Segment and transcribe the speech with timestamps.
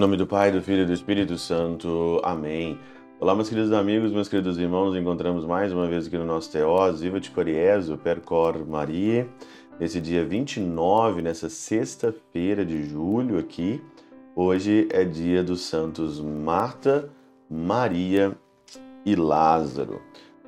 [0.00, 2.22] nome do Pai, do Filho e do Espírito Santo.
[2.24, 2.78] Amém.
[3.20, 6.50] Olá, meus queridos amigos, meus queridos irmãos, nos encontramos mais uma vez aqui no nosso
[6.50, 9.28] Teós, Viva de Coriezo, Percor Maria,
[9.78, 13.78] nesse dia 29, nessa sexta-feira de julho aqui.
[14.34, 17.10] Hoje é dia dos santos Marta,
[17.50, 18.34] Maria
[19.04, 20.00] e Lázaro.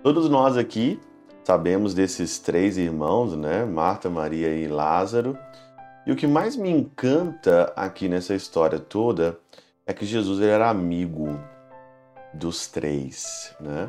[0.02, 0.98] Todos nós aqui
[1.44, 3.66] sabemos desses três irmãos, né?
[3.66, 5.36] Marta, Maria e Lázaro.
[6.04, 9.38] E o que mais me encanta aqui nessa história toda
[9.86, 11.38] é que Jesus era amigo
[12.34, 13.88] dos três, né?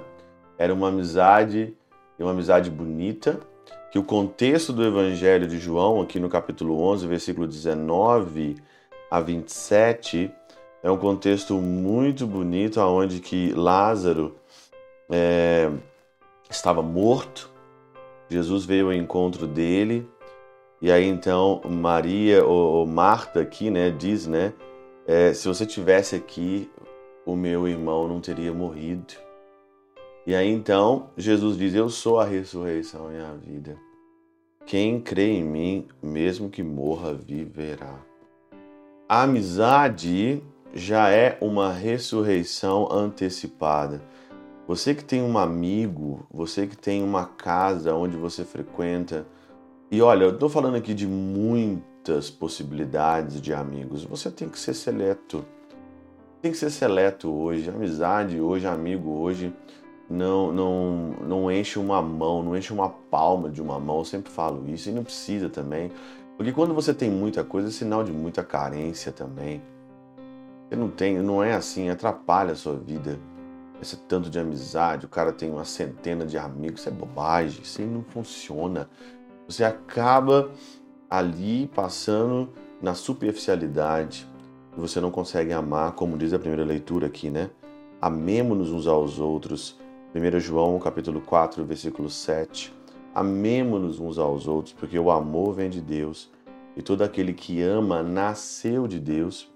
[0.57, 1.75] Era uma amizade,
[2.19, 3.39] uma amizade bonita,
[3.91, 8.57] que o contexto do Evangelho de João, aqui no capítulo 11, versículo 19
[9.09, 10.31] a 27,
[10.83, 14.35] é um contexto muito bonito, onde que Lázaro
[15.09, 15.71] é,
[16.49, 17.49] estava morto,
[18.29, 20.07] Jesus veio ao encontro dele,
[20.83, 24.51] e aí então Maria ou Marta aqui, né, diz, né,
[25.07, 26.69] é, se você tivesse aqui,
[27.25, 29.13] o meu irmão não teria morrido.
[30.27, 33.77] E aí então Jesus diz: Eu sou a ressurreição e a vida.
[34.65, 37.99] Quem crê em mim, mesmo que morra, viverá.
[39.07, 44.01] A amizade já é uma ressurreição antecipada.
[44.67, 49.25] Você que tem um amigo, você que tem uma casa onde você frequenta,
[49.91, 54.03] e olha, eu estou falando aqui de muitas possibilidades de amigos.
[54.03, 55.45] Você tem que ser seleto.
[56.41, 57.69] Tem que ser seleto hoje.
[57.69, 59.53] Amizade hoje, amigo hoje,
[60.09, 63.99] não, não, não enche uma mão, não enche uma palma de uma mão.
[63.99, 65.91] Eu sempre falo isso e não precisa também.
[66.37, 69.61] Porque quando você tem muita coisa, é sinal de muita carência também.
[70.67, 73.19] Você não tem, não é assim, atrapalha a sua vida.
[73.81, 77.81] Esse tanto de amizade, o cara tem uma centena de amigos, isso é bobagem, isso
[77.81, 78.89] aí não funciona.
[79.47, 80.51] Você acaba
[81.09, 82.49] ali passando
[82.81, 84.27] na superficialidade
[84.75, 87.51] você não consegue amar, como diz a primeira leitura aqui, né?
[88.01, 89.79] Amemos-nos uns aos outros.
[90.15, 92.73] 1 João capítulo 4, versículo 7.
[93.13, 96.31] Amemos-nos uns aos outros, porque o amor vem de Deus,
[96.75, 99.47] e todo aquele que ama nasceu de Deus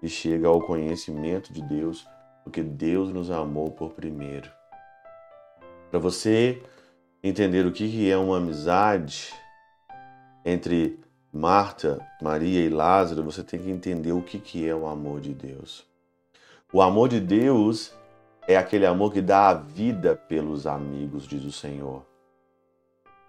[0.00, 2.06] e chega ao conhecimento de Deus,
[2.44, 4.48] porque Deus nos amou por primeiro.
[5.90, 6.62] Para você
[7.22, 9.32] entender o que é uma amizade
[10.44, 10.98] entre
[11.32, 15.86] Marta, Maria e Lázaro, você tem que entender o que é o amor de Deus.
[16.72, 17.92] O amor de Deus
[18.48, 22.04] é aquele amor que dá a vida pelos amigos, diz o Senhor.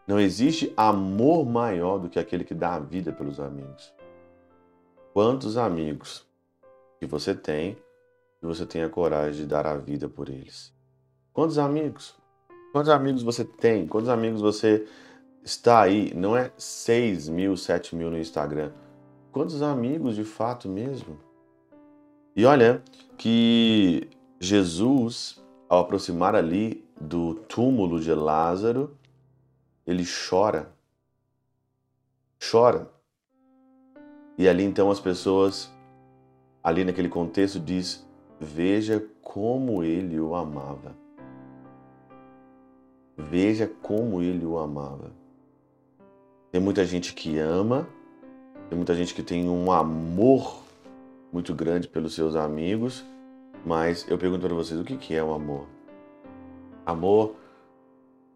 [0.07, 3.93] Não existe amor maior do que aquele que dá a vida pelos amigos.
[5.13, 6.25] Quantos amigos
[6.99, 7.77] que você tem
[8.41, 10.73] e você tem a coragem de dar a vida por eles?
[11.33, 12.20] Quantos amigos?
[12.71, 13.85] Quantos amigos você tem?
[13.85, 14.87] Quantos amigos você
[15.43, 16.13] está aí?
[16.15, 18.71] Não é 6 mil, 7 mil no Instagram.
[19.31, 21.19] Quantos amigos de fato mesmo?
[22.33, 22.81] E olha
[23.17, 28.97] que Jesus, ao aproximar ali do túmulo de Lázaro,
[29.85, 30.71] ele chora.
[32.39, 32.89] Chora.
[34.37, 35.69] E ali então as pessoas,
[36.63, 38.07] ali naquele contexto, diz:
[38.39, 41.00] Veja como ele o amava.
[43.29, 45.11] Veja como ele o amava.
[46.51, 47.87] Tem muita gente que ama,
[48.69, 50.61] tem muita gente que tem um amor
[51.31, 53.05] muito grande pelos seus amigos,
[53.65, 55.67] mas eu pergunto para vocês: o que é o amor?
[56.85, 57.35] Amor,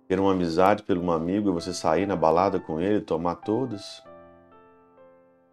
[0.08, 4.04] ter uma amizade pelo um amigo e você sair na balada com ele, tomar todas?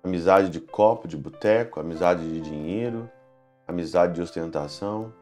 [0.04, 3.10] Amizade de copo, de boteco, amizade de dinheiro,
[3.66, 5.12] amizade de ostentação?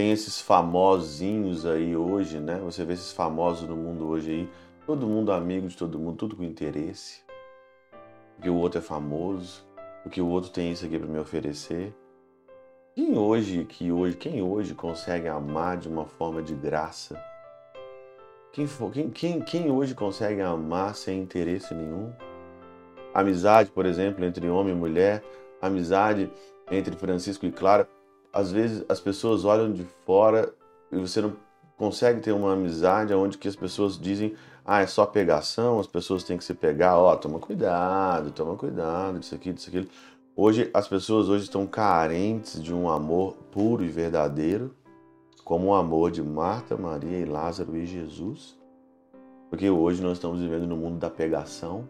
[0.00, 2.58] Tem esses famosinhos aí hoje, né?
[2.64, 4.48] Você vê esses famosos no mundo hoje aí,
[4.86, 7.20] todo mundo amigo de todo mundo, tudo com interesse.
[8.34, 9.62] Porque o outro é famoso,
[10.02, 11.94] porque o outro tem isso aqui para me oferecer.
[12.94, 17.22] Quem hoje, que hoje, quem hoje consegue amar de uma forma de graça?
[18.54, 22.10] Quem, quem, quem, quem hoje consegue amar sem interesse nenhum?
[23.12, 25.22] Amizade, por exemplo, entre homem e mulher,
[25.60, 26.32] amizade
[26.70, 27.86] entre Francisco e Clara
[28.32, 30.52] às vezes as pessoas olham de fora
[30.90, 31.34] e você não
[31.76, 34.34] consegue ter uma amizade onde que as pessoas dizem
[34.64, 38.56] ah, é só pegação, as pessoas têm que se pegar, ó, oh, toma cuidado, toma
[38.56, 39.88] cuidado, disso aqui, disso aquilo.
[40.36, 44.74] Hoje, as pessoas hoje estão carentes de um amor puro e verdadeiro,
[45.44, 48.56] como o amor de Marta, Maria e Lázaro e Jesus.
[49.48, 51.88] Porque hoje nós estamos vivendo no mundo da pegação,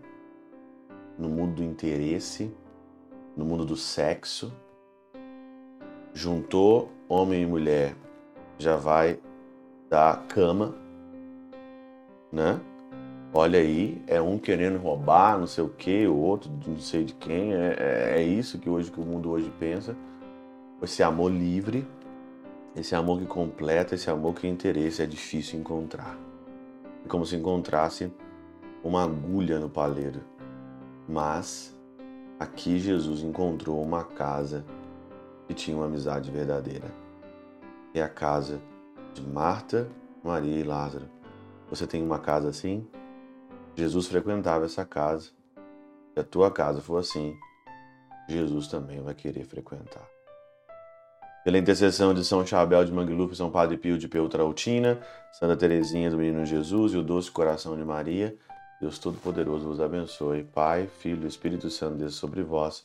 [1.19, 2.51] no mundo do interesse,
[3.37, 4.51] no mundo do sexo,
[6.13, 7.95] juntou homem e mulher,
[8.59, 9.19] já vai
[9.89, 10.75] dar cama,
[12.33, 12.61] né?
[13.33, 17.15] Olha aí, é um querendo roubar, não sei o que, o outro não sei de
[17.15, 17.55] quem.
[17.55, 19.97] É, é, é, isso que hoje que o mundo hoje pensa.
[20.83, 21.87] esse amor livre,
[22.75, 26.19] esse amor que completa, esse amor que interesse é difícil encontrar.
[27.05, 28.13] É como se encontrasse
[28.83, 30.21] uma agulha no palheiro.
[31.09, 31.77] Mas
[32.39, 34.65] aqui Jesus encontrou uma casa
[35.51, 36.87] que tinha uma amizade verdadeira.
[37.93, 38.61] É a casa
[39.13, 39.89] de Marta,
[40.23, 41.09] Maria e Lázaro.
[41.69, 42.87] Você tem uma casa assim?
[43.75, 45.31] Jesus frequentava essa casa.
[46.15, 47.37] Se a tua casa for assim,
[48.29, 50.09] Jesus também vai querer frequentar.
[51.43, 55.01] Pela intercessão de São Chabel de Mangluf, São Padre Pio de Peltrautina,
[55.33, 58.37] Santa Teresinha do Menino Jesus e o Doce Coração de Maria,
[58.81, 60.45] Deus Todo-Poderoso vos abençoe.
[60.45, 62.85] Pai, Filho e Espírito Santo desça sobre vós